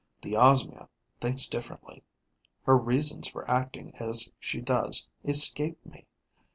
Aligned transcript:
The 0.23 0.31
Osmia 0.35 0.89
thinks 1.19 1.45
differently. 1.45 2.01
Her 2.63 2.75
reasons 2.75 3.27
for 3.27 3.47
acting 3.47 3.93
as 3.97 4.31
she 4.39 4.59
does 4.59 5.07
escape 5.23 5.77
me. 5.85 6.07